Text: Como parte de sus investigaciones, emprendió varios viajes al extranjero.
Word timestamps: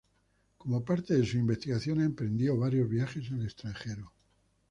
Como 0.57 0.83
parte 0.83 1.13
de 1.13 1.19
sus 1.23 1.35
investigaciones, 1.35 2.07
emprendió 2.07 2.57
varios 2.57 2.89
viajes 2.89 3.31
al 3.31 3.43
extranjero. 3.43 4.11